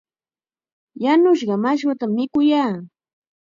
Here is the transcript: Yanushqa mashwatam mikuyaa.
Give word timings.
Yanushqa 1.03 1.55
mashwatam 1.63 2.11
mikuyaa. 2.17 2.73